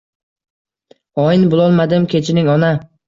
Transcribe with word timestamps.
Hoin 1.21 1.45
bulolmadim 1.53 2.09
kechiring 2.15 2.51
ona 2.55 2.73